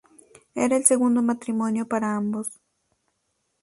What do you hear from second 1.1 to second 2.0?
matrimonio